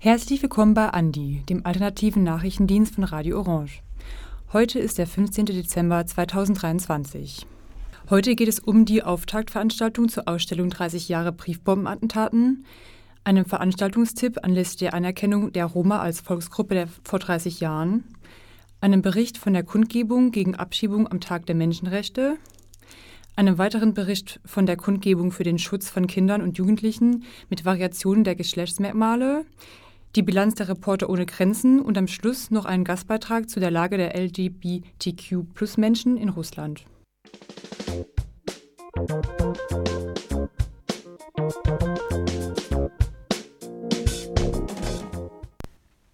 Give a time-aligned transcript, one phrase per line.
[0.00, 3.82] Herzlich willkommen bei Andi, dem alternativen Nachrichtendienst von Radio Orange.
[4.52, 5.44] Heute ist der 15.
[5.44, 7.46] Dezember 2023.
[8.08, 12.64] Heute geht es um die Auftaktveranstaltung zur Ausstellung 30 Jahre Briefbombenattentaten,
[13.22, 18.04] einem Veranstaltungstipp anlässlich der Anerkennung der Roma als Volksgruppe der vor 30 Jahren,
[18.80, 22.36] einem Bericht von der Kundgebung gegen Abschiebung am Tag der Menschenrechte,
[23.34, 28.24] einem weiteren Bericht von der Kundgebung für den Schutz von Kindern und Jugendlichen mit Variationen
[28.24, 29.44] der Geschlechtsmerkmale,
[30.16, 33.96] die Bilanz der Reporter ohne Grenzen und am Schluss noch einen Gastbeitrag zu der Lage
[33.96, 36.84] der LGBTQ-Plus-Menschen in Russland.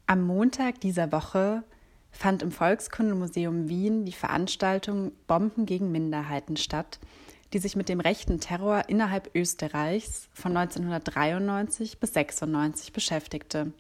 [0.07, 1.65] Am Montag dieser Woche
[2.14, 7.01] fand im Volkskundemuseum Wien die Veranstaltung Bomben gegen Minderheiten statt,
[7.52, 13.73] die sich mit dem rechten Terror innerhalb Österreichs von 1993 bis 1996 beschäftigte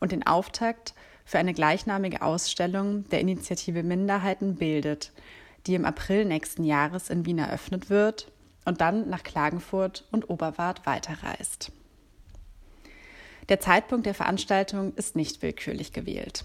[0.00, 5.12] und den Auftakt für eine gleichnamige Ausstellung der Initiative Minderheiten bildet,
[5.66, 8.30] die im April nächsten Jahres in Wien eröffnet wird
[8.64, 11.72] und dann nach Klagenfurt und Oberwart weiterreist.
[13.48, 16.44] Der Zeitpunkt der Veranstaltung ist nicht willkürlich gewählt.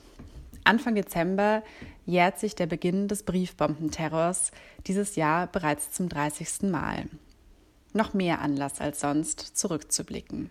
[0.66, 1.64] Anfang Dezember
[2.06, 4.52] jährt sich der Beginn des Briefbombenterrors,
[4.88, 6.64] dieses Jahr bereits zum 30.
[6.64, 7.06] Mal.
[7.94, 10.50] Noch mehr Anlass als sonst, zurückzublicken.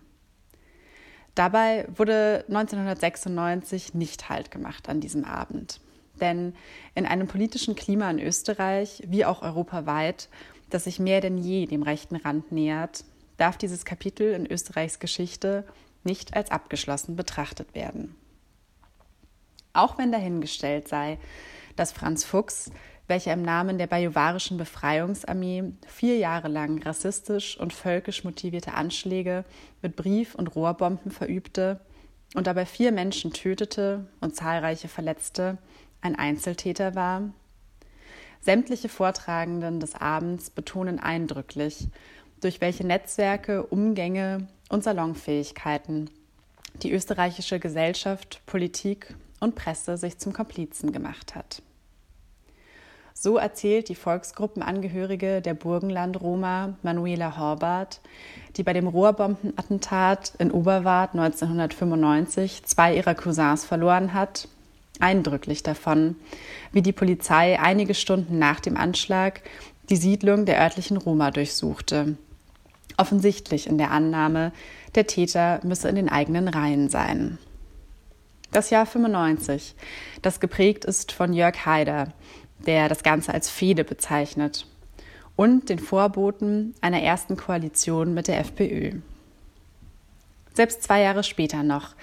[1.35, 5.81] Dabei wurde 1996 nicht Halt gemacht an diesem Abend.
[6.21, 6.55] Denn
[6.95, 10.29] in einem politischen Klima in Österreich wie auch europaweit,
[10.69, 13.03] das sich mehr denn je dem rechten Rand nähert,
[13.35, 15.65] darf dieses Kapitel in Österreichs Geschichte
[16.05, 18.15] nicht als abgeschlossen betrachtet werden.
[19.75, 21.17] Auch wenn dahingestellt sei,
[21.75, 22.71] dass Franz Fuchs,
[23.07, 29.43] welcher im Namen der bajuwarischen Befreiungsarmee vier Jahre lang rassistisch und völkisch motivierte Anschläge
[29.81, 31.81] mit Brief- und Rohrbomben verübte
[32.35, 35.57] und dabei vier Menschen tötete und zahlreiche verletzte,
[36.01, 37.29] ein Einzeltäter war?
[38.41, 41.89] Sämtliche Vortragenden des Abends betonen eindrücklich,
[42.41, 46.09] durch welche Netzwerke, Umgänge und Salonfähigkeiten
[46.81, 51.61] die österreichische Gesellschaft, Politik und Presse sich zum Komplizen gemacht hat.
[53.17, 58.01] So erzählt die Volksgruppenangehörige der Burgenland-Roma Manuela Horbart,
[58.57, 64.49] die bei dem Rohrbombenattentat in Oberwart 1995 zwei ihrer Cousins verloren hat,
[64.99, 66.17] eindrücklich davon,
[66.73, 69.41] wie die Polizei einige Stunden nach dem Anschlag
[69.89, 72.17] die Siedlung der örtlichen Roma durchsuchte.
[72.97, 74.51] Offensichtlich in der Annahme,
[74.95, 77.37] der Täter müsse in den eigenen Reihen sein.
[78.55, 79.75] Das Jahr 95,
[80.21, 82.13] das geprägt ist von Jörg Haider,
[82.65, 84.65] der das Ganze als Fehde bezeichnet,
[85.35, 89.01] und den Vorboten einer ersten Koalition mit der FPÖ.
[90.53, 91.95] Selbst zwei Jahre später noch,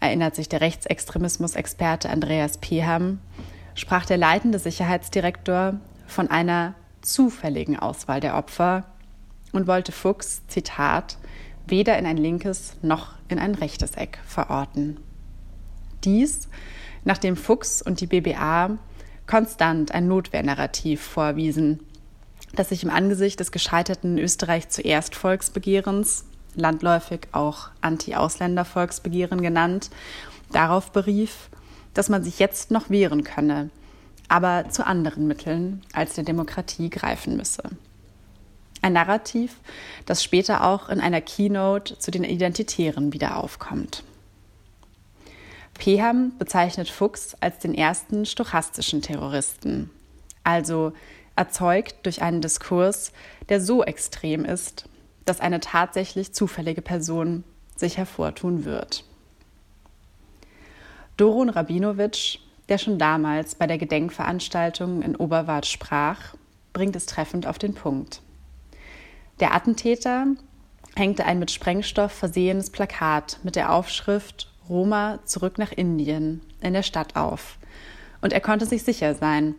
[0.00, 3.18] erinnert sich der Rechtsextremismus-Experte Andreas Peham,
[3.74, 8.84] sprach der leitende Sicherheitsdirektor von einer zufälligen Auswahl der Opfer
[9.52, 11.16] und wollte Fuchs, Zitat,
[11.66, 14.98] weder in ein linkes noch in ein rechtes Eck verorten.
[16.04, 16.48] Dies,
[17.04, 18.78] nachdem Fuchs und die BBA
[19.26, 21.80] konstant ein Notwehrnarrativ vorwiesen,
[22.54, 26.24] das sich im Angesicht des gescheiterten Österreich zuerst Volksbegehrens,
[26.56, 29.90] landläufig auch Anti-Ausländer-Volksbegehren genannt,
[30.52, 31.48] darauf berief,
[31.94, 33.70] dass man sich jetzt noch wehren könne,
[34.28, 37.62] aber zu anderen Mitteln als der Demokratie greifen müsse.
[38.82, 39.56] Ein Narrativ,
[40.06, 44.02] das später auch in einer Keynote zu den Identitären wieder aufkommt.
[45.80, 49.88] Peham bezeichnet Fuchs als den ersten stochastischen Terroristen,
[50.44, 50.92] also
[51.36, 53.12] erzeugt durch einen Diskurs,
[53.48, 54.84] der so extrem ist,
[55.24, 57.44] dass eine tatsächlich zufällige Person
[57.76, 59.04] sich hervortun wird.
[61.16, 66.34] Doron Rabinowitsch, der schon damals bei der Gedenkveranstaltung in Oberwart sprach,
[66.74, 68.20] bringt es treffend auf den Punkt.
[69.40, 70.26] Der Attentäter
[70.94, 76.82] hängte ein mit Sprengstoff versehenes Plakat mit der Aufschrift Roma zurück nach Indien in der
[76.82, 77.58] Stadt auf.
[78.22, 79.56] Und er konnte sich sicher sein,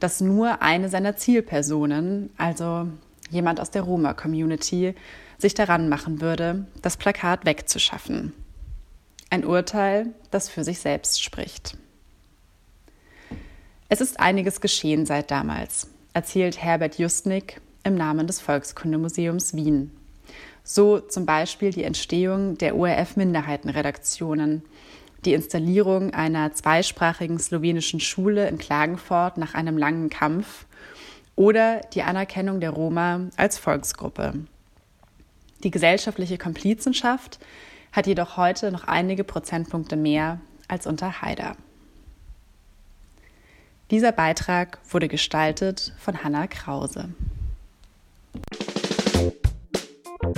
[0.00, 2.88] dass nur eine seiner Zielpersonen, also
[3.30, 4.94] jemand aus der Roma-Community,
[5.38, 8.32] sich daran machen würde, das Plakat wegzuschaffen.
[9.30, 11.76] Ein Urteil, das für sich selbst spricht.
[13.88, 19.92] Es ist einiges geschehen seit damals, erzählt Herbert Justnik, im Namen des Volkskundemuseums Wien.
[20.68, 24.62] So zum Beispiel die Entstehung der ORF-Minderheitenredaktionen,
[25.24, 30.66] die Installierung einer zweisprachigen slowenischen Schule in Klagenfurt nach einem langen Kampf
[31.36, 34.34] oder die Anerkennung der Roma als Volksgruppe.
[35.62, 37.38] Die gesellschaftliche Komplizenschaft
[37.92, 41.56] hat jedoch heute noch einige Prozentpunkte mehr als unter Haider.
[43.92, 47.10] Dieser Beitrag wurde gestaltet von Hanna Krause.
[50.26, 50.32] Im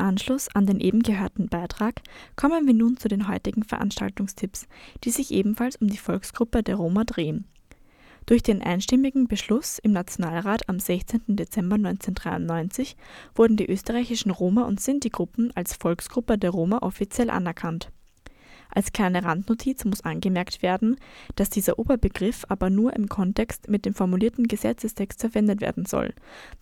[0.00, 2.00] Anschluss an den eben gehörten Beitrag
[2.34, 4.66] kommen wir nun zu den heutigen Veranstaltungstipps,
[5.04, 7.44] die sich ebenfalls um die Volksgruppe der Roma drehen.
[8.26, 11.36] Durch den einstimmigen Beschluss im Nationalrat am 16.
[11.36, 12.96] Dezember 1993
[13.36, 17.92] wurden die österreichischen Roma- und Sinti-Gruppen als Volksgruppe der Roma offiziell anerkannt
[18.74, 20.96] als kleine Randnotiz muss angemerkt werden,
[21.36, 26.12] dass dieser Oberbegriff aber nur im Kontext mit dem formulierten Gesetzestext verwendet werden soll,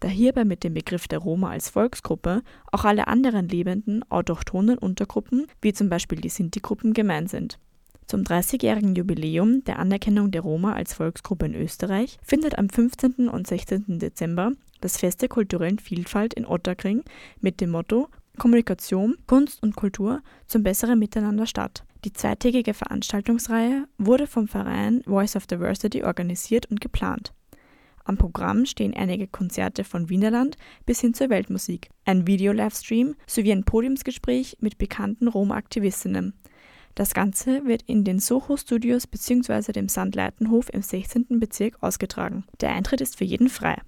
[0.01, 5.47] da hierbei mit dem Begriff der Roma als Volksgruppe auch alle anderen lebenden autochthonen Untergruppen,
[5.61, 7.59] wie zum Beispiel die Sinti-Gruppen, gemeint sind.
[8.07, 13.29] Zum 30-jährigen Jubiläum der Anerkennung der Roma als Volksgruppe in Österreich findet am 15.
[13.29, 13.99] und 16.
[13.99, 17.05] Dezember das Fest der kulturellen Vielfalt in Ottakring
[17.41, 21.85] mit dem Motto Kommunikation, Kunst und Kultur zum besseren Miteinander statt.
[22.05, 27.33] Die zweitägige Veranstaltungsreihe wurde vom Verein Voice of Diversity organisiert und geplant.
[28.05, 33.63] Am Programm stehen einige Konzerte von Wienerland bis hin zur Weltmusik, ein Video-Livestream sowie ein
[33.63, 36.35] Podiumsgespräch mit bekannten Roma-Aktivistinnen.
[36.97, 39.71] Das Ganze wird in den Soho Studios bzw.
[39.73, 41.39] dem Sandleitenhof im 16.
[41.39, 42.45] Bezirk ausgetragen.
[42.61, 43.81] Der Eintritt ist für jeden frei.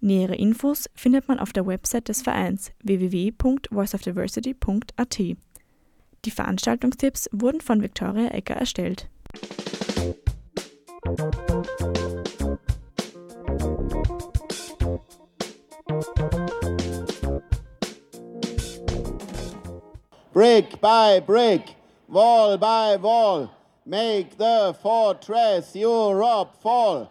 [0.00, 5.20] Nähere Infos findet man auf der Website des Vereins www.voiceofdiversity.at.
[6.26, 9.08] Die Veranstaltungstipps wurden von Viktoria Ecker erstellt.
[20.32, 21.76] Brick by brick,
[22.08, 23.48] wall by wall,
[23.84, 27.08] make the fortress Europe fall.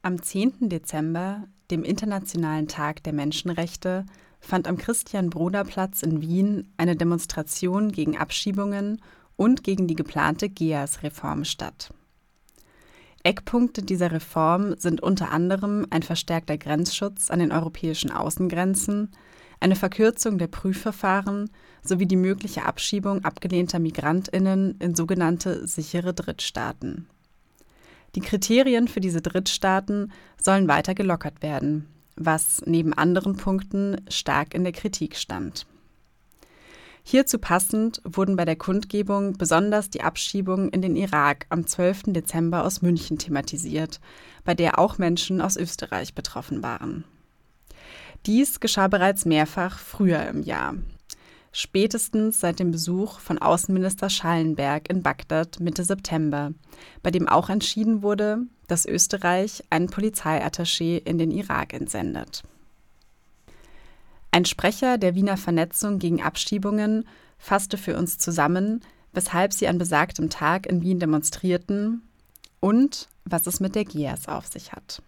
[0.00, 0.70] Am 10.
[0.70, 4.06] Dezember, dem Internationalen Tag der Menschenrechte,
[4.40, 9.00] fand am Christian-Broder-Platz in Wien eine Demonstration gegen Abschiebungen
[9.36, 11.92] und gegen die geplante GEAS-Reform statt.
[13.22, 19.10] Eckpunkte dieser Reform sind unter anderem ein verstärkter Grenzschutz an den europäischen Außengrenzen,
[19.60, 21.50] eine Verkürzung der Prüfverfahren
[21.82, 27.08] sowie die mögliche Abschiebung abgelehnter Migrantinnen in sogenannte sichere Drittstaaten.
[28.14, 31.86] Die Kriterien für diese Drittstaaten sollen weiter gelockert werden,
[32.18, 35.66] was neben anderen Punkten stark in der Kritik stand.
[37.02, 42.02] Hierzu passend wurden bei der Kundgebung besonders die Abschiebungen in den Irak am 12.
[42.08, 43.98] Dezember aus München thematisiert,
[44.44, 47.04] bei der auch Menschen aus Österreich betroffen waren.
[48.26, 50.74] Dies geschah bereits mehrfach früher im Jahr
[51.52, 56.52] spätestens seit dem Besuch von Außenminister Schallenberg in Bagdad Mitte September,
[57.02, 62.42] bei dem auch entschieden wurde, dass Österreich einen Polizeiattaché in den Irak entsendet.
[64.30, 67.08] Ein Sprecher der Wiener Vernetzung gegen Abschiebungen
[67.38, 72.02] fasste für uns zusammen, weshalb sie an besagtem Tag in Wien demonstrierten
[72.60, 75.02] und was es mit der GIAS auf sich hat.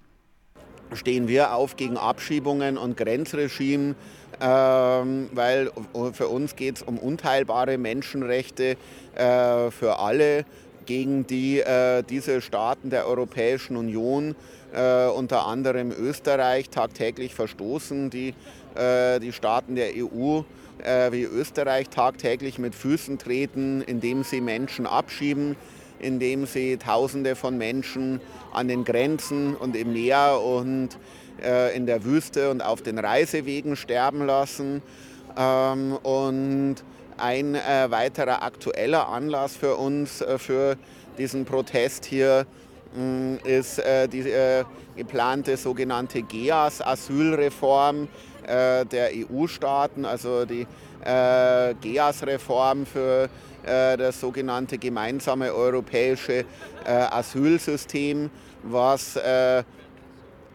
[0.92, 3.94] Stehen wir auf gegen Abschiebungen und Grenzregime,
[4.40, 5.70] weil
[6.12, 8.76] für uns geht es um unteilbare Menschenrechte
[9.14, 10.44] äh, für alle,
[10.86, 14.34] gegen die äh, diese Staaten der Europäischen Union,
[14.72, 18.34] äh, unter anderem Österreich, tagtäglich verstoßen, die
[18.72, 20.42] die Staaten der EU
[21.10, 25.56] wie Österreich tagtäglich mit Füßen treten, indem sie Menschen abschieben,
[25.98, 28.20] indem sie Tausende von Menschen
[28.52, 30.90] an den Grenzen und im Meer und
[31.42, 34.82] äh, in der Wüste und auf den Reisewegen sterben lassen.
[35.36, 36.76] Ähm, und
[37.16, 40.76] ein äh, weiterer aktueller Anlass für uns, äh, für
[41.18, 42.46] diesen Protest hier,
[42.94, 44.64] mh, ist äh, die äh,
[44.96, 48.08] geplante sogenannte GEAS-Asylreform
[48.46, 50.66] äh, der EU-Staaten, also die
[51.02, 53.30] GEAS-Reform für
[53.64, 56.44] das sogenannte gemeinsame europäische
[56.84, 58.28] Asylsystem,
[58.64, 59.18] was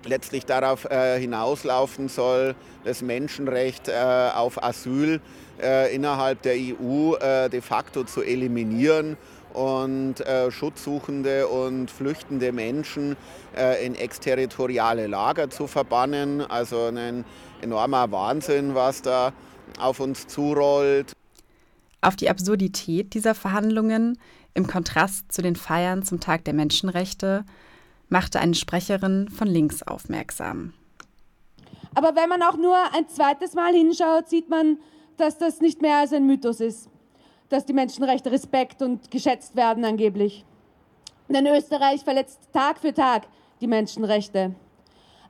[0.05, 5.19] letztlich darauf äh, hinauslaufen soll, das Menschenrecht äh, auf Asyl
[5.61, 9.17] äh, innerhalb der EU äh, de facto zu eliminieren
[9.53, 13.15] und äh, schutzsuchende und flüchtende Menschen
[13.55, 16.41] äh, in exterritoriale Lager zu verbannen.
[16.41, 17.23] Also ein
[17.61, 19.31] enormer Wahnsinn, was da
[19.79, 21.13] auf uns zurollt.
[22.01, 24.19] Auf die Absurdität dieser Verhandlungen
[24.53, 27.45] im Kontrast zu den Feiern zum Tag der Menschenrechte
[28.09, 30.73] machte eine Sprecherin von links aufmerksam.
[31.93, 34.79] Aber wenn man auch nur ein zweites Mal hinschaut, sieht man,
[35.17, 36.89] dass das nicht mehr als ein Mythos ist,
[37.49, 40.45] dass die Menschenrechte Respekt und geschätzt werden angeblich.
[41.29, 43.27] Denn Österreich verletzt Tag für Tag
[43.61, 44.53] die Menschenrechte.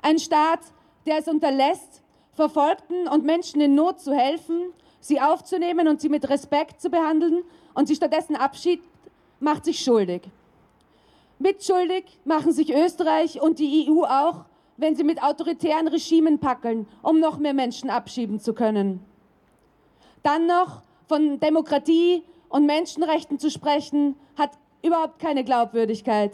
[0.01, 0.61] Ein Staat,
[1.05, 2.01] der es unterlässt,
[2.33, 7.43] Verfolgten und Menschen in Not zu helfen, sie aufzunehmen und sie mit Respekt zu behandeln
[7.73, 8.85] und sie stattdessen abschiebt,
[9.39, 10.23] macht sich schuldig.
[11.39, 14.45] Mitschuldig machen sich Österreich und die EU auch,
[14.77, 19.01] wenn sie mit autoritären Regimen packeln, um noch mehr Menschen abschieben zu können.
[20.23, 24.51] Dann noch von Demokratie und Menschenrechten zu sprechen, hat
[24.83, 26.31] überhaupt keine Glaubwürdigkeit.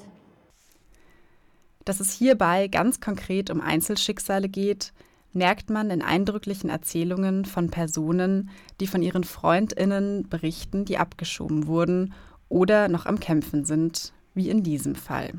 [1.86, 4.94] Dass es hierbei ganz konkret um Einzelschicksale geht,
[5.34, 12.14] merkt man in eindrücklichen Erzählungen von Personen, die von ihren Freundinnen berichten, die abgeschoben wurden
[12.50, 15.34] oder noch am Kämpfen sind, wie in diesem Fall.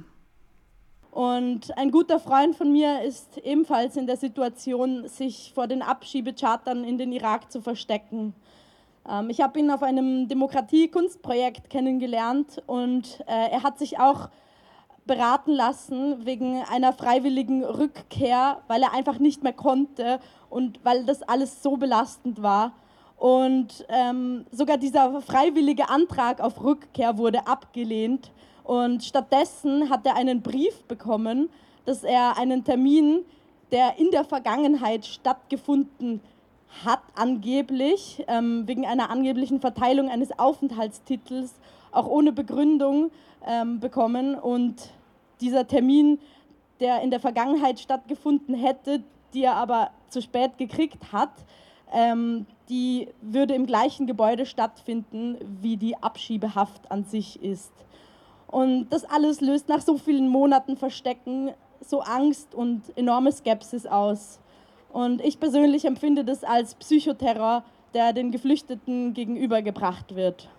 [1.10, 6.84] Und ein guter Freund von mir ist ebenfalls in der Situation, sich vor den Abschiebechartern
[6.84, 8.34] in den Irak zu verstecken.
[9.08, 14.30] Ähm, ich habe ihn auf einem Demokratie-Kunstprojekt kennengelernt und äh, er hat sich auch
[15.04, 21.22] beraten lassen wegen einer freiwilligen Rückkehr, weil er einfach nicht mehr konnte und weil das
[21.22, 22.72] alles so belastend war.
[23.16, 28.32] Und ähm, sogar dieser freiwillige Antrag auf Rückkehr wurde abgelehnt.
[28.64, 31.50] Und stattdessen hat er einen Brief bekommen,
[31.84, 33.24] dass er einen Termin,
[33.72, 36.20] der in der Vergangenheit stattgefunden
[36.84, 41.54] hat, angeblich, ähm, wegen einer angeblichen Verteilung eines Aufenthaltstitels,
[41.90, 43.10] auch ohne Begründung,
[43.46, 44.34] ähm, bekommen.
[44.34, 44.90] Und
[45.40, 46.18] dieser Termin,
[46.80, 49.02] der in der Vergangenheit stattgefunden hätte,
[49.34, 51.32] die er aber zu spät gekriegt hat,
[51.92, 57.72] ähm, die würde im gleichen Gebäude stattfinden, wie die Abschiebehaft an sich ist.
[58.52, 64.40] Und das alles löst nach so vielen Monaten Verstecken so Angst und enorme Skepsis aus.
[64.92, 70.50] Und ich persönlich empfinde das als Psychoterror, der den Geflüchteten gegenübergebracht wird.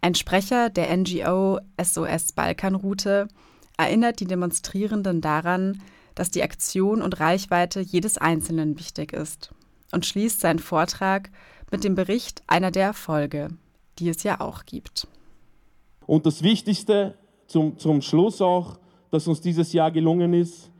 [0.00, 3.28] Ein Sprecher der NGO SOS Balkanroute
[3.78, 5.80] erinnert die Demonstrierenden daran,
[6.16, 9.54] dass die Aktion und Reichweite jedes Einzelnen wichtig ist
[9.92, 11.30] und schließt seinen Vortrag
[11.70, 13.50] mit dem Bericht einer der Erfolge,
[14.00, 15.06] die es ja auch gibt.
[16.06, 17.14] Und das Wichtigste
[17.46, 18.78] zum, zum Schluss auch,
[19.10, 20.70] dass uns dieses Jahr gelungen ist,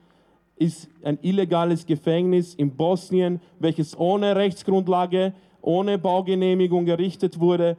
[0.57, 7.77] ist ein illegales Gefängnis in Bosnien, welches ohne Rechtsgrundlage, ohne Baugenehmigung errichtet wurde,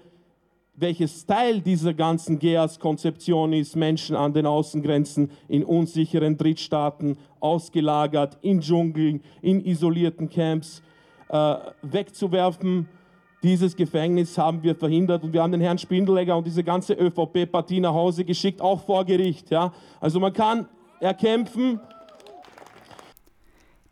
[0.78, 8.60] welches Teil dieser ganzen GEAS-Konzeption ist, Menschen an den Außengrenzen in unsicheren Drittstaaten ausgelagert, in
[8.60, 10.82] Dschungeln, in isolierten Camps
[11.30, 12.90] äh, wegzuwerfen.
[13.46, 17.80] Dieses Gefängnis haben wir verhindert und wir haben den Herrn Spindelegger und diese ganze ÖVP-Partie
[17.80, 19.52] nach Hause geschickt, auch vor Gericht.
[19.52, 19.72] Ja?
[20.02, 20.68] Also man kann
[21.00, 21.80] erkämpfen.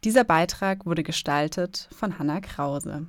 [0.03, 3.05] Dieser Beitrag wurde gestaltet von Hanna Krause.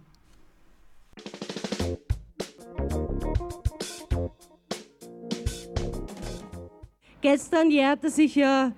[7.22, 8.72] Gestern jährte sich ja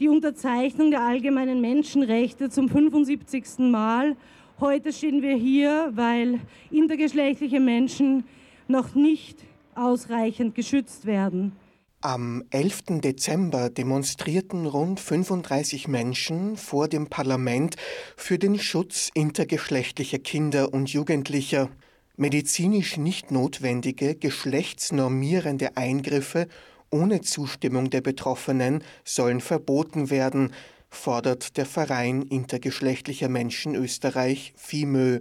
[0.00, 3.58] die Unterzeichnung der allgemeinen Menschenrechte zum 75.
[3.58, 4.16] Mal.
[4.60, 6.38] Heute stehen wir hier, weil
[6.70, 8.22] intergeschlechtliche Menschen
[8.68, 9.38] noch nicht
[9.74, 11.56] ausreichend geschützt werden.
[12.02, 13.00] Am 11.
[13.00, 17.74] Dezember demonstrierten rund 35 Menschen vor dem Parlament
[18.16, 21.68] für den Schutz intergeschlechtlicher Kinder und Jugendlicher.
[22.16, 26.46] Medizinisch nicht notwendige geschlechtsnormierende Eingriffe
[26.94, 30.52] ohne Zustimmung der Betroffenen sollen verboten werden,
[30.96, 35.20] fordert der Verein intergeschlechtlicher Menschen Österreich FIMÖ.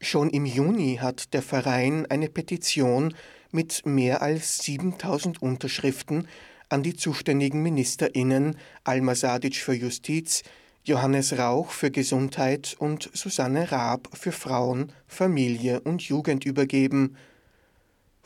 [0.00, 3.14] Schon im Juni hat der Verein eine Petition
[3.50, 6.28] mit mehr als 7000 Unterschriften
[6.68, 10.42] an die zuständigen Ministerinnen Alma Sadic für Justiz,
[10.82, 17.16] Johannes Rauch für Gesundheit und Susanne Raab für Frauen, Familie und Jugend übergeben.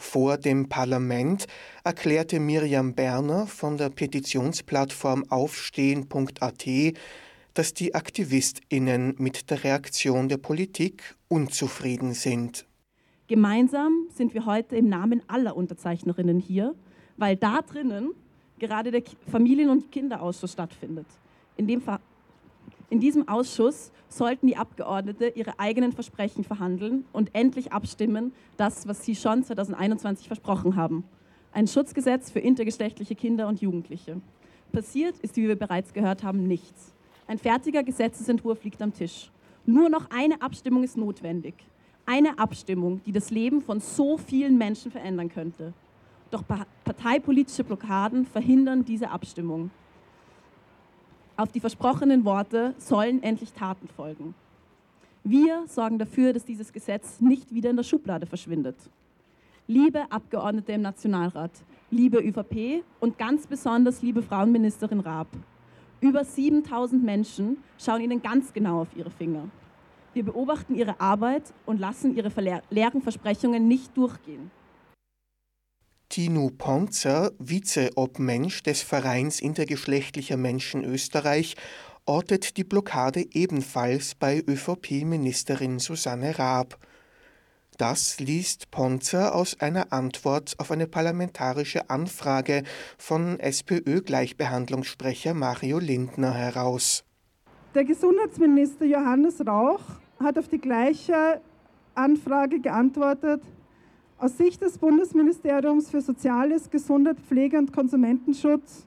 [0.00, 1.46] Vor dem Parlament
[1.82, 6.66] erklärte Miriam Berner von der Petitionsplattform aufstehen.at,
[7.52, 12.64] dass die Aktivistinnen mit der Reaktion der Politik unzufrieden sind.
[13.26, 16.76] Gemeinsam sind wir heute im Namen aller Unterzeichnerinnen hier,
[17.16, 18.12] weil da drinnen
[18.60, 21.06] gerade der Familien- und Kinderausschuss stattfindet.
[21.56, 21.82] In dem
[22.90, 29.04] in diesem Ausschuss sollten die Abgeordneten ihre eigenen Versprechen verhandeln und endlich abstimmen, das, was
[29.04, 31.04] sie schon 2021 versprochen haben.
[31.52, 34.20] Ein Schutzgesetz für intergeschlechtliche Kinder und Jugendliche.
[34.72, 36.94] Passiert ist, wie wir bereits gehört haben, nichts.
[37.26, 39.30] Ein fertiger Gesetzesentwurf liegt am Tisch.
[39.66, 41.54] Nur noch eine Abstimmung ist notwendig.
[42.06, 45.74] Eine Abstimmung, die das Leben von so vielen Menschen verändern könnte.
[46.30, 46.42] Doch
[46.84, 49.70] parteipolitische Blockaden verhindern diese Abstimmung.
[51.38, 54.34] Auf die versprochenen Worte sollen endlich Taten folgen.
[55.22, 58.74] Wir sorgen dafür, dass dieses Gesetz nicht wieder in der Schublade verschwindet.
[59.68, 61.52] Liebe Abgeordnete im Nationalrat,
[61.92, 65.28] liebe ÖVP und ganz besonders liebe Frauenministerin Raab,
[66.00, 69.44] über 7000 Menschen schauen Ihnen ganz genau auf Ihre Finger.
[70.14, 72.32] Wir beobachten Ihre Arbeit und lassen Ihre
[72.70, 74.50] leeren Versprechungen nicht durchgehen.
[76.08, 81.54] Tinu Ponzer, Vizeobmensch des Vereins intergeschlechtlicher Menschen Österreich,
[82.06, 86.78] ortet die Blockade ebenfalls bei ÖVP-Ministerin Susanne Raab.
[87.76, 92.62] Das liest Ponzer aus einer Antwort auf eine parlamentarische Anfrage
[92.96, 97.04] von SPÖ-Gleichbehandlungssprecher Mario Lindner heraus.
[97.74, 99.82] Der Gesundheitsminister Johannes Rauch
[100.18, 101.42] hat auf die gleiche
[101.94, 103.42] Anfrage geantwortet,
[104.18, 108.86] aus Sicht des Bundesministeriums für Soziales, Gesundheit, Pflege und Konsumentenschutz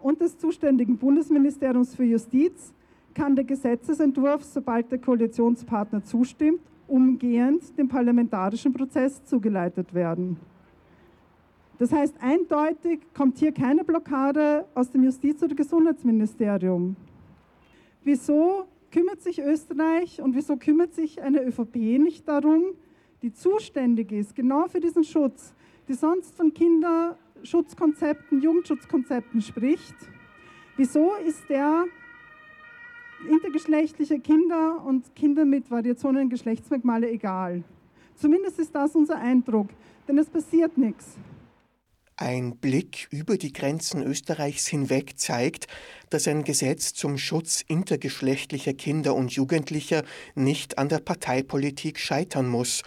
[0.00, 2.72] und des zuständigen Bundesministeriums für Justiz
[3.14, 10.38] kann der Gesetzesentwurf, sobald der Koalitionspartner zustimmt, umgehend dem parlamentarischen Prozess zugeleitet werden.
[11.78, 16.96] Das heißt, eindeutig kommt hier keine Blockade aus dem Justiz- oder Gesundheitsministerium.
[18.04, 22.62] Wieso kümmert sich Österreich und wieso kümmert sich eine ÖVP nicht darum,
[23.22, 25.54] die zuständig ist, genau für diesen Schutz,
[25.88, 29.94] die sonst von Kinderschutzkonzepten, Jugendschutzkonzepten spricht.
[30.76, 31.84] Wieso ist der
[33.28, 37.62] intergeschlechtliche Kinder und Kinder mit Variationen Geschlechtsmerkmale egal?
[38.16, 39.68] Zumindest ist das unser Eindruck,
[40.08, 41.16] denn es passiert nichts.
[42.16, 45.66] Ein Blick über die Grenzen Österreichs hinweg zeigt,
[46.10, 52.82] dass ein Gesetz zum Schutz intergeschlechtlicher Kinder und Jugendlicher nicht an der Parteipolitik scheitern muss,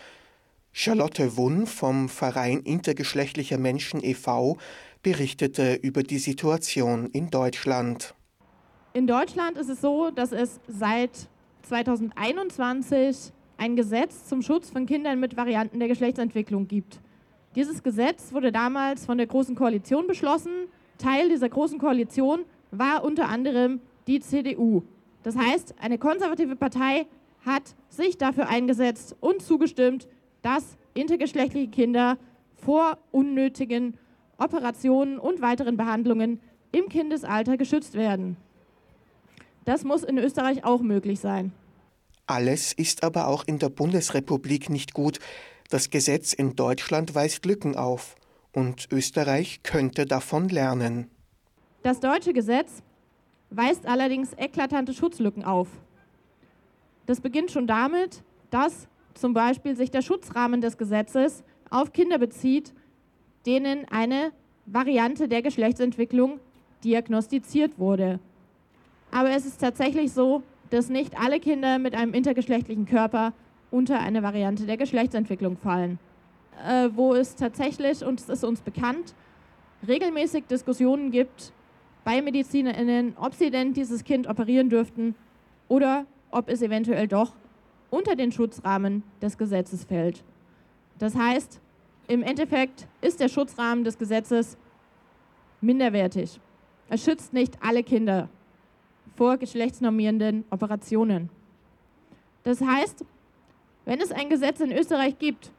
[0.78, 4.58] Charlotte Wunn vom Verein Intergeschlechtlicher Menschen e.V.
[5.04, 8.14] berichtete über die Situation in Deutschland.
[8.92, 11.30] In Deutschland ist es so, dass es seit
[11.62, 17.00] 2021 ein Gesetz zum Schutz von Kindern mit Varianten der Geschlechtsentwicklung gibt.
[17.56, 20.68] Dieses Gesetz wurde damals von der Großen Koalition beschlossen.
[20.98, 24.84] Teil dieser Großen Koalition war unter anderem die CDU.
[25.24, 27.08] Das heißt, eine konservative Partei
[27.46, 30.10] hat sich dafür eingesetzt und zugestimmt,
[30.46, 32.20] dass intergeschlechtliche Kinder
[32.54, 33.98] vor unnötigen
[34.38, 36.40] Operationen und weiteren Behandlungen
[36.72, 38.38] im Kindesalter geschützt werden.
[39.66, 41.52] Das muss in Österreich auch möglich sein.
[42.28, 45.18] Alles ist aber auch in der Bundesrepublik nicht gut.
[45.70, 48.16] Das Gesetz in Deutschland weist Lücken auf
[48.54, 51.10] und Österreich könnte davon lernen.
[51.82, 52.84] Das deutsche Gesetz
[53.50, 55.70] weist allerdings eklatante Schutzlücken auf.
[57.08, 62.74] Das beginnt schon damit, dass zum Beispiel sich der Schutzrahmen des Gesetzes auf Kinder bezieht,
[63.46, 64.32] denen eine
[64.66, 66.40] Variante der Geschlechtsentwicklung
[66.84, 68.20] diagnostiziert wurde.
[69.12, 73.34] Aber es ist tatsächlich so, dass nicht alle Kinder mit einem intergeschlechtlichen Körper
[73.72, 76.00] unter eine Variante der Geschlechtsentwicklung fallen.
[76.66, 79.14] Äh, wo es tatsächlich, und es ist uns bekannt,
[79.88, 81.52] regelmäßig Diskussionen gibt
[82.04, 85.16] bei MedizinerInnen, ob sie denn dieses Kind operieren dürften
[85.68, 87.34] oder ob es eventuell doch
[87.90, 90.24] unter den Schutzrahmen des Gesetzes fällt.
[91.00, 91.60] Das heißt,
[92.08, 94.58] im Endeffekt ist der Schutzrahmen des Gesetzes
[95.62, 96.40] minderwertig.
[96.90, 98.30] Er schützt nicht alle Kinder
[99.16, 101.30] vor geschlechtsnormierenden Operationen.
[102.44, 103.04] Das heißt,
[103.86, 105.52] wenn es ein Gesetz in Österreich gibt,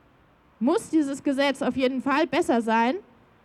[0.60, 2.96] muss dieses Gesetz auf jeden Fall besser sein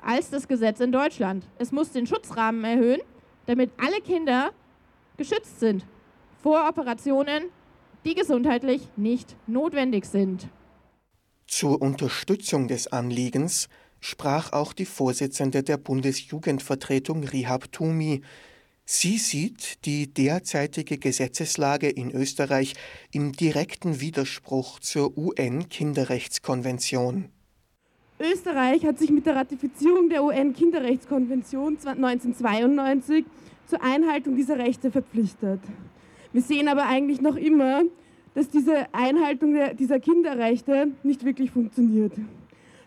[0.02, 1.48] als das Gesetz in Deutschland.
[1.58, 3.02] Es muss den Schutzrahmen erhöhen,
[3.46, 4.52] damit alle Kinder
[5.18, 5.86] geschützt sind
[6.42, 7.46] vor Operationen,
[8.06, 10.48] die gesundheitlich nicht notwendig sind.
[11.48, 18.22] Zur Unterstützung des Anliegens sprach auch die Vorsitzende der Bundesjugendvertretung Rihab Tumi.
[18.86, 22.74] Sie sieht die derzeitige Gesetzeslage in Österreich
[23.12, 27.30] im direkten Widerspruch zur UN-Kinderrechtskonvention.
[28.20, 33.26] Österreich hat sich mit der Ratifizierung der UN-Kinderrechtskonvention 1992
[33.68, 35.62] zur Einhaltung dieser Rechte verpflichtet.
[36.34, 37.84] Wir sehen aber eigentlich noch immer,
[38.34, 42.14] dass diese Einhaltung dieser Kinderrechte nicht wirklich funktioniert.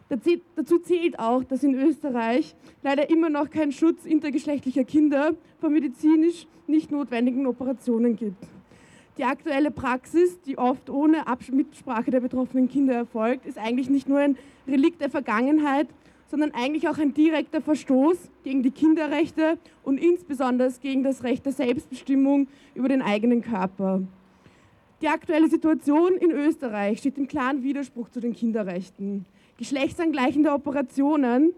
[0.09, 6.47] Dazu zählt auch, dass in Österreich leider immer noch kein Schutz intergeschlechtlicher Kinder vor medizinisch
[6.67, 8.43] nicht notwendigen Operationen gibt.
[9.19, 14.19] Die aktuelle Praxis, die oft ohne Mitsprache der betroffenen Kinder erfolgt, ist eigentlich nicht nur
[14.19, 15.89] ein Relikt der Vergangenheit,
[16.35, 21.53] sondern eigentlich auch ein direkter Verstoß gegen die Kinderrechte und insbesondere gegen das Recht der
[21.53, 24.03] Selbstbestimmung über den eigenen Körper.
[25.01, 29.27] Die aktuelle Situation in Österreich steht im klaren Widerspruch zu den Kinderrechten.
[29.59, 31.53] Geschlechtsangleichende Operationen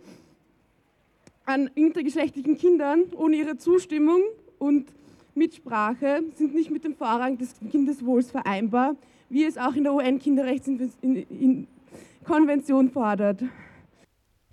[1.47, 4.21] an intergeschlechtlichen Kindern ohne ihre Zustimmung
[4.59, 4.93] und
[5.35, 8.95] Mitsprache sind nicht mit dem Vorrang des Kindeswohls vereinbar,
[9.31, 13.43] wie es auch in der UN-Kinderrechtskonvention fordert.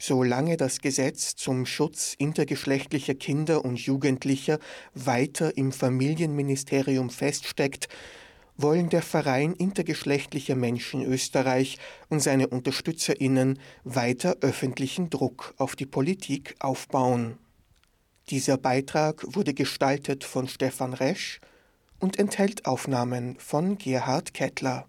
[0.05, 4.59] Solange das Gesetz zum Schutz intergeschlechtlicher Kinder und Jugendlicher
[4.93, 7.87] weiter im Familienministerium feststeckt,
[8.57, 11.77] wollen der Verein intergeschlechtlicher Menschen Österreich
[12.09, 17.37] und seine Unterstützerinnen weiter öffentlichen Druck auf die Politik aufbauen.
[18.29, 21.39] Dieser Beitrag wurde gestaltet von Stefan Resch
[22.01, 24.85] und enthält Aufnahmen von Gerhard Kettler.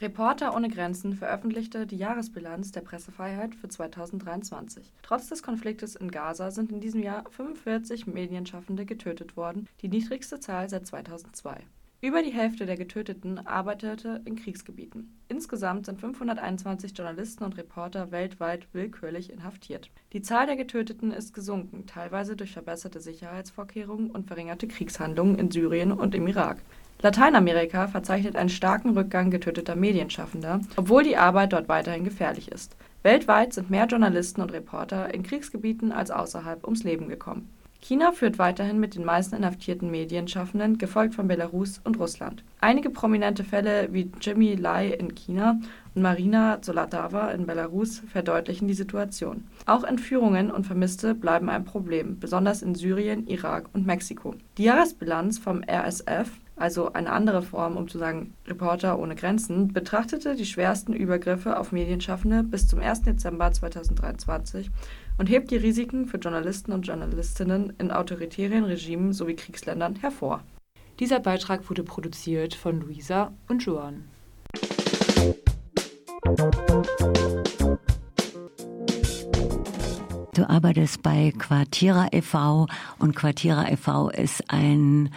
[0.00, 4.94] Reporter ohne Grenzen veröffentlichte die Jahresbilanz der Pressefreiheit für 2023.
[5.02, 10.40] Trotz des Konfliktes in Gaza sind in diesem Jahr 45 Medienschaffende getötet worden, die niedrigste
[10.40, 11.66] Zahl seit 2002.
[12.00, 15.20] Über die Hälfte der Getöteten arbeitete in Kriegsgebieten.
[15.28, 19.90] Insgesamt sind 521 Journalisten und Reporter weltweit willkürlich inhaftiert.
[20.14, 25.92] Die Zahl der Getöteten ist gesunken, teilweise durch verbesserte Sicherheitsvorkehrungen und verringerte Kriegshandlungen in Syrien
[25.92, 26.62] und im Irak.
[27.02, 32.76] Lateinamerika verzeichnet einen starken Rückgang getöteter Medienschaffender, obwohl die Arbeit dort weiterhin gefährlich ist.
[33.02, 37.48] Weltweit sind mehr Journalisten und Reporter in Kriegsgebieten als außerhalb ums Leben gekommen.
[37.82, 42.44] China führt weiterhin mit den meisten inhaftierten Medienschaffenden, gefolgt von Belarus und Russland.
[42.60, 45.58] Einige prominente Fälle wie Jimmy Lai in China
[45.94, 49.44] und Marina Zolatawa in Belarus verdeutlichen die Situation.
[49.64, 54.34] Auch Entführungen und Vermisste bleiben ein Problem, besonders in Syrien, Irak und Mexiko.
[54.58, 60.36] Die Jahresbilanz vom RSF also eine andere Form, um zu sagen Reporter ohne Grenzen, betrachtete
[60.36, 63.02] die schwersten Übergriffe auf Medienschaffende bis zum 1.
[63.02, 64.70] Dezember 2023
[65.18, 70.42] und hebt die Risiken für Journalisten und Journalistinnen in autoritären Regimen sowie Kriegsländern hervor.
[70.98, 74.04] Dieser Beitrag wurde produziert von Luisa und Joan.
[80.34, 82.66] Du arbeitest bei Quartira e.V.
[82.98, 84.10] und Quartira e.V.
[84.10, 85.10] ist ein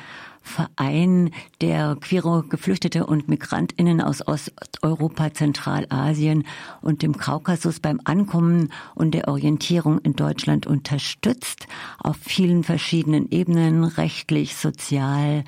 [0.44, 6.46] Verein, der queere Geflüchtete und Migrantinnen aus Osteuropa, Zentralasien
[6.82, 13.84] und dem Kaukasus beim Ankommen und der Orientierung in Deutschland unterstützt, auf vielen verschiedenen Ebenen,
[13.86, 15.46] rechtlich, sozial,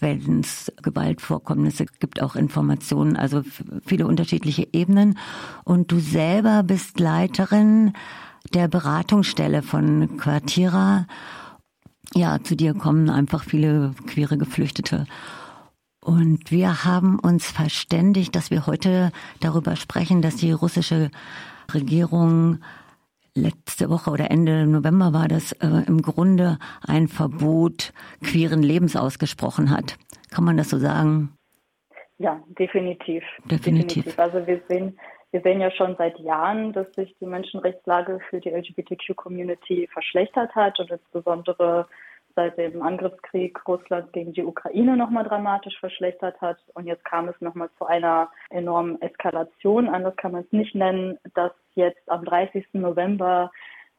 [0.00, 3.42] wenn es Gewaltvorkommnisse gibt, auch Informationen, also
[3.86, 5.18] viele unterschiedliche Ebenen.
[5.64, 7.92] Und du selber bist Leiterin
[8.52, 11.06] der Beratungsstelle von Quartira
[12.14, 15.06] ja, zu dir kommen einfach viele queere Geflüchtete.
[16.00, 21.10] Und wir haben uns verständigt, dass wir heute darüber sprechen, dass die russische
[21.72, 22.60] Regierung
[23.34, 27.92] letzte Woche oder Ende November war das äh, im Grunde ein Verbot
[28.22, 29.96] queeren Lebens ausgesprochen hat.
[30.30, 31.32] Kann man das so sagen?
[32.18, 33.22] Ja, definitiv.
[33.44, 34.04] Definitiv.
[34.04, 34.18] definitiv.
[34.18, 34.98] Also wir sehen,
[35.30, 40.78] wir sehen ja schon seit Jahren, dass sich die Menschenrechtslage für die LGBTQ-Community verschlechtert hat
[40.80, 41.86] und insbesondere
[42.34, 46.58] seit dem Angriffskrieg Russlands gegen die Ukraine nochmal dramatisch verschlechtert hat.
[46.74, 49.88] Und jetzt kam es nochmal zu einer enormen Eskalation.
[49.88, 52.64] Anders kann man es nicht nennen, dass jetzt am 30.
[52.74, 53.50] November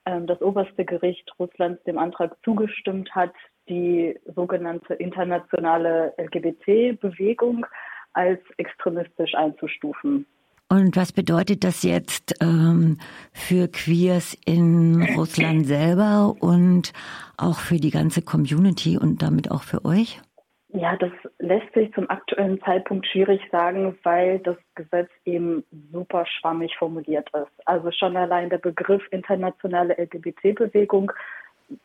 [0.06, 3.34] ähm, das oberste Gericht Russlands dem Antrag zugestimmt hat,
[3.68, 7.66] die sogenannte internationale LGBT-Bewegung
[8.14, 10.26] als extremistisch einzustufen.
[10.72, 13.00] Und was bedeutet das jetzt ähm,
[13.34, 16.94] für Queers in Russland selber und
[17.38, 20.22] auch für die ganze Community und damit auch für euch?
[20.72, 26.76] Ja, das lässt sich zum aktuellen Zeitpunkt schwierig sagen, weil das Gesetz eben super schwammig
[26.78, 27.68] formuliert ist.
[27.68, 31.12] Also schon allein der Begriff internationale LGBT-Bewegung,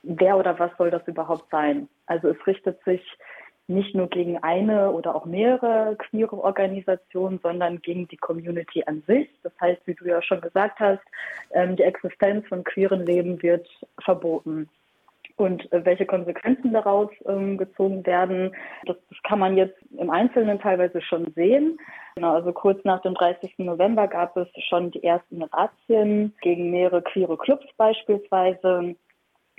[0.03, 1.88] wer oder was soll das überhaupt sein?
[2.05, 3.01] Also es richtet sich
[3.66, 9.29] nicht nur gegen eine oder auch mehrere queere Organisationen, sondern gegen die Community an sich.
[9.42, 11.03] Das heißt, wie du ja schon gesagt hast,
[11.53, 13.66] ähm, die Existenz von queeren Leben wird
[14.03, 14.68] verboten.
[15.37, 18.55] Und äh, welche Konsequenzen daraus ähm, gezogen werden,
[18.87, 21.79] das, kann man jetzt im Einzelnen teilweise schon sehen.
[22.14, 23.55] Genau, also kurz nach dem 30.
[23.59, 28.94] November gab es schon die ersten Razzien gegen mehrere queere Clubs beispielsweise.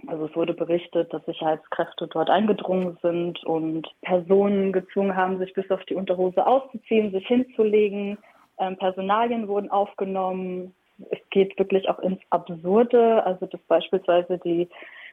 [0.08, 5.69] Also es wurde berichtet, dass Sicherheitskräfte dort eingedrungen sind und Personen gezwungen haben, sich bis
[5.71, 8.17] auf die Unterhose auszuziehen, sich hinzulegen.
[8.60, 10.75] Ähm, Personalien wurden aufgenommen.
[11.10, 14.67] Es geht wirklich auch ins Absurde, also dass beispielsweise die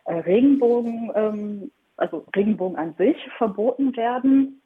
[0.05, 4.62] äh, Regenbogen, ähm, also Regenbogen an sich verboten werden.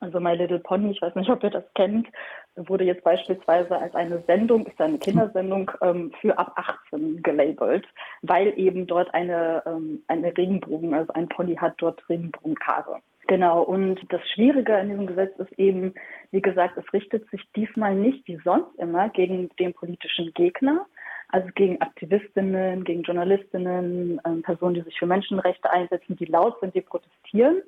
[0.00, 2.08] Also My Little Pony, ich weiß nicht, ob ihr das kennt,
[2.56, 7.86] wurde jetzt beispielsweise als eine Sendung, ist eine Kindersendung ähm, für ab 18 gelabelt,
[8.22, 13.00] weil eben dort eine, ähm, eine Regenbogen, also ein Pony hat dort Regenbogenhaare.
[13.28, 15.92] Genau, und das Schwierige an diesem Gesetz ist eben,
[16.30, 20.86] wie gesagt, es richtet sich diesmal nicht wie sonst immer gegen den politischen Gegner,
[21.28, 26.74] also gegen Aktivistinnen, gegen Journalistinnen, äh, Personen, die sich für Menschenrechte einsetzen, die laut sind,
[26.74, 27.62] die protestieren,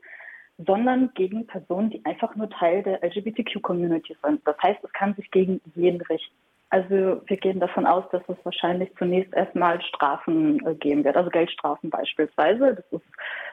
[0.66, 4.40] sondern gegen Personen, die einfach nur Teil der LGBTQ-Community sind.
[4.46, 6.34] Das heißt, es kann sich gegen jeden richten.
[6.72, 11.28] Also wir gehen davon aus, dass es wahrscheinlich zunächst erstmal Strafen äh, geben wird, also
[11.28, 12.76] Geldstrafen beispielsweise.
[12.76, 13.08] Das ist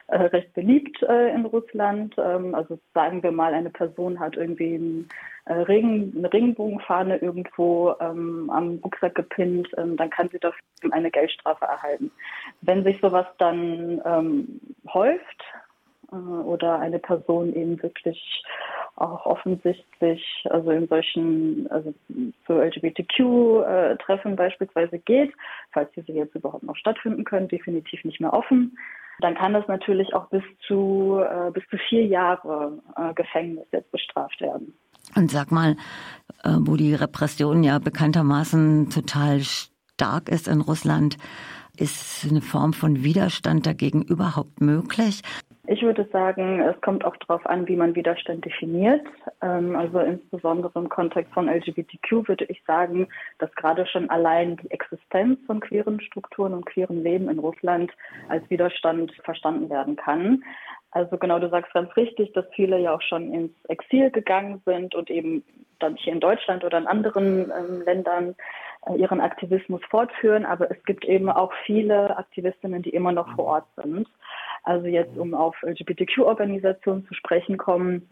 [0.06, 2.14] äh, recht beliebt äh, in Russland.
[2.16, 5.08] Ähm, also sagen wir mal, eine Person hat irgendwie ein,
[5.46, 10.60] äh, Regen, eine Regenbogenfahne irgendwo ähm, am Rucksack gepinnt, ähm, dann kann sie dafür
[10.92, 12.12] eine Geldstrafe erhalten.
[12.60, 14.60] Wenn sich sowas dann ähm,
[14.94, 15.42] häuft
[16.12, 18.44] äh, oder eine Person eben wirklich
[18.96, 21.94] auch offensichtlich, also in solchen, also
[22.46, 25.32] zu LGBTQ-Treffen beispielsweise geht,
[25.72, 28.76] falls diese jetzt überhaupt noch stattfinden können, definitiv nicht mehr offen.
[29.20, 33.90] Dann kann das natürlich auch bis zu äh, bis zu vier Jahre äh, Gefängnis jetzt
[33.90, 34.74] bestraft werden.
[35.16, 35.76] Und sag mal,
[36.44, 41.16] äh, wo die Repression ja bekanntermaßen total stark ist in Russland,
[41.76, 45.22] ist eine Form von Widerstand dagegen überhaupt möglich?
[45.70, 49.06] Ich würde sagen, es kommt auch darauf an, wie man Widerstand definiert.
[49.42, 53.06] Ähm, also insbesondere im Kontext von LGBTQ würde ich sagen,
[53.38, 57.92] dass gerade schon allein die Existenz von queeren Strukturen und queeren Leben in Russland
[58.30, 60.42] als Widerstand verstanden werden kann.
[60.92, 64.94] Also genau, du sagst ganz richtig, dass viele ja auch schon ins Exil gegangen sind
[64.94, 65.44] und eben
[65.80, 68.36] dann hier in Deutschland oder in anderen ähm, Ländern
[68.86, 70.46] äh, ihren Aktivismus fortführen.
[70.46, 74.08] Aber es gibt eben auch viele Aktivistinnen, die immer noch vor Ort sind.
[74.64, 78.08] Also jetzt, um auf LGBTQ-Organisationen zu sprechen kommen,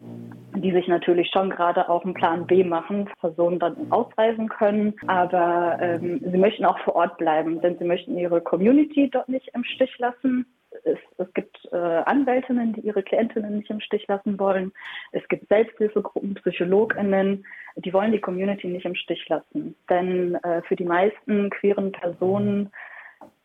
[0.55, 4.95] die sich natürlich schon gerade auch einen Plan B machen, Personen dann ausreisen können.
[5.07, 9.49] Aber ähm, sie möchten auch vor Ort bleiben, denn sie möchten ihre Community dort nicht
[9.53, 10.45] im Stich lassen.
[10.83, 14.71] Es, es, gibt äh, Anwältinnen, die ihre Klientinnen nicht im Stich lassen wollen.
[15.11, 17.45] Es gibt Selbsthilfegruppen, PsychologInnen,
[17.77, 19.75] die wollen die Community nicht im Stich lassen.
[19.89, 22.71] Denn äh, für die meisten queeren Personen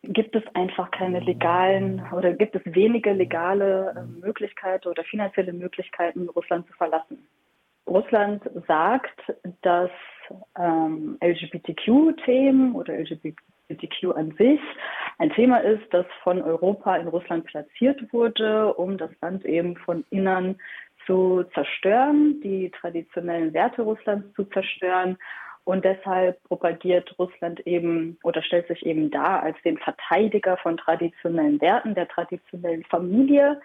[0.03, 6.27] gibt es einfach keine legalen oder gibt es wenige legale ähm, Möglichkeiten oder finanzielle Möglichkeiten,
[6.29, 7.25] Russland zu verlassen.
[7.87, 9.91] Russland sagt, dass
[10.57, 14.59] ähm, LGBTQ-Themen oder LGBTQ an sich
[15.19, 20.05] ein Thema ist, das von Europa in Russland platziert wurde, um das Land eben von
[20.09, 20.57] innen
[21.05, 25.17] zu zerstören, die traditionellen Werte Russlands zu zerstören
[25.65, 31.61] und deshalb propagiert Russland eben oder stellt sich eben dar als den Verteidiger von traditionellen
[31.61, 33.61] Werten, der traditionellen Familie,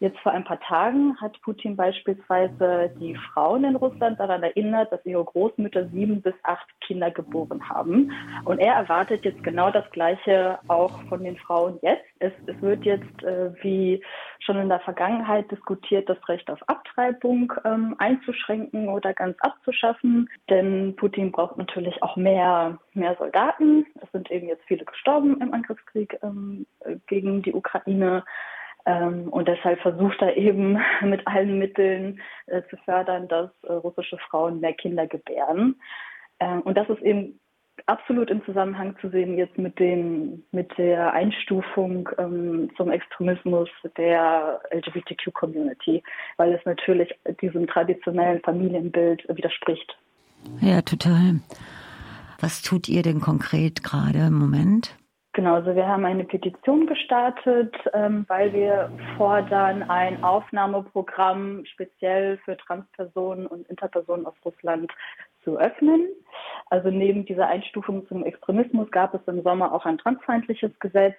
[0.00, 5.04] Jetzt vor ein paar Tagen hat Putin beispielsweise die Frauen in Russland daran erinnert, dass
[5.04, 8.12] ihre Großmütter sieben bis acht Kinder geboren haben.
[8.44, 12.04] Und er erwartet jetzt genau das Gleiche auch von den Frauen jetzt.
[12.20, 14.00] Es, es wird jetzt, äh, wie
[14.38, 20.30] schon in der Vergangenheit diskutiert, das Recht auf Abtreibung ähm, einzuschränken oder ganz abzuschaffen.
[20.48, 23.84] Denn Putin braucht natürlich auch mehr, mehr Soldaten.
[24.00, 26.66] Es sind eben jetzt viele gestorben im Angriffskrieg ähm,
[27.08, 28.22] gegen die Ukraine.
[28.88, 34.16] Ähm, und deshalb versucht er eben mit allen Mitteln äh, zu fördern, dass äh, russische
[34.30, 35.76] Frauen mehr Kinder gebären.
[36.40, 37.38] Ähm, und das ist eben
[37.84, 44.60] absolut im Zusammenhang zu sehen jetzt mit den mit der Einstufung ähm, zum Extremismus der
[44.72, 46.02] LGBTQ-Community,
[46.38, 49.96] weil es natürlich diesem traditionellen Familienbild widerspricht.
[50.60, 51.40] Ja, total.
[52.40, 54.97] Was tut ihr denn konkret gerade im Moment?
[55.38, 62.56] Genau, also wir haben eine Petition gestartet, ähm, weil wir fordern, ein Aufnahmeprogramm speziell für
[62.56, 64.90] Transpersonen und Interpersonen aus Russland
[65.44, 66.08] zu öffnen.
[66.70, 71.14] Also neben dieser Einstufung zum Extremismus gab es im Sommer auch ein transfeindliches Gesetz.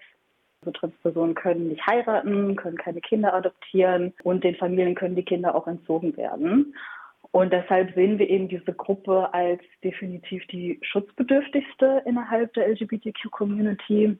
[0.60, 5.56] Also Transpersonen können nicht heiraten, können keine Kinder adoptieren und den Familien können die Kinder
[5.56, 6.76] auch entzogen werden.
[7.32, 14.18] Und deshalb sehen wir eben diese Gruppe als definitiv die schutzbedürftigste innerhalb der LGBTQ-Community.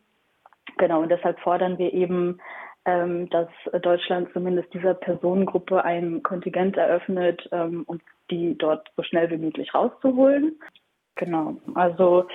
[0.78, 2.40] Genau, und deshalb fordern wir eben,
[2.86, 3.50] ähm, dass
[3.82, 9.74] Deutschland zumindest dieser Personengruppe ein Kontingent eröffnet, ähm, um die dort so schnell wie möglich
[9.74, 10.60] rauszuholen.
[11.16, 12.28] Genau, also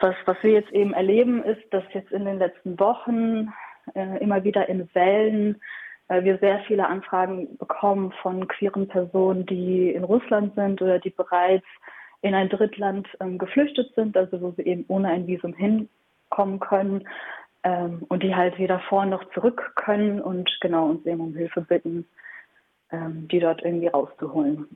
[0.00, 3.52] was, was wir jetzt eben erleben, ist, dass jetzt in den letzten Wochen
[3.94, 5.60] äh, immer wieder in Wellen
[6.08, 11.10] weil wir sehr viele Anfragen bekommen von queeren Personen, die in Russland sind oder die
[11.10, 11.66] bereits
[12.22, 17.06] in ein Drittland ähm, geflüchtet sind, also wo sie eben ohne ein Visum hinkommen können
[17.62, 21.60] ähm, und die halt weder vor noch zurück können und genau uns eben um Hilfe
[21.60, 22.06] bitten,
[22.90, 24.66] ähm, die dort irgendwie rauszuholen.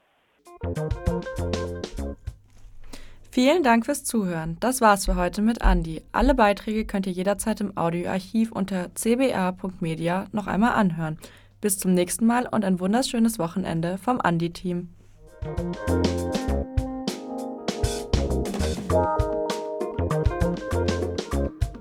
[3.35, 4.59] Vielen Dank fürs Zuhören.
[4.61, 6.03] Das war's für heute mit Andi.
[6.13, 11.17] Alle Beiträge könnt ihr jederzeit im Audioarchiv unter cba.media noch einmal anhören.
[11.63, 14.91] Bis zum nächsten Mal und ein wunderschönes Wochenende vom Andi-Team.